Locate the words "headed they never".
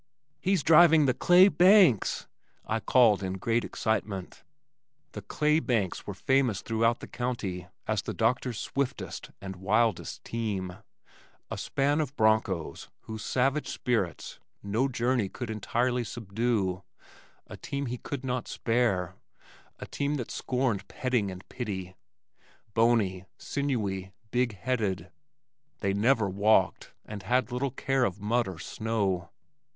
24.57-26.27